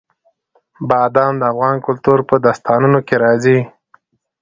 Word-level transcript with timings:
بادام 0.89 1.33
د 1.39 1.43
افغان 1.51 1.75
کلتور 1.87 2.19
په 2.29 2.35
داستانونو 2.45 2.99
کې 3.07 3.15
راځي. 3.23 3.59